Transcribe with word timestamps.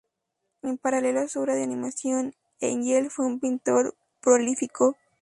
En 0.63 0.79
paralelo 0.79 1.19
a 1.19 1.27
su 1.27 1.41
obra 1.41 1.53
de 1.53 1.61
animación, 1.61 2.33
Engel 2.59 3.11
fue 3.11 3.27
un 3.27 3.39
pintor 3.39 3.93
prolífico. 4.19 4.97